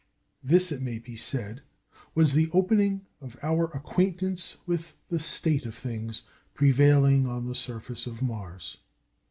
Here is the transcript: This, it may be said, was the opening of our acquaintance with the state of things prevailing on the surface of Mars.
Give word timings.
This, 0.41 0.71
it 0.71 0.81
may 0.81 0.97
be 0.97 1.15
said, 1.15 1.61
was 2.15 2.33
the 2.33 2.49
opening 2.53 3.05
of 3.21 3.37
our 3.43 3.65
acquaintance 3.65 4.57
with 4.65 4.95
the 5.09 5.19
state 5.19 5.67
of 5.67 5.75
things 5.75 6.23
prevailing 6.55 7.27
on 7.27 7.45
the 7.47 7.53
surface 7.53 8.07
of 8.07 8.19
Mars. 8.19 8.77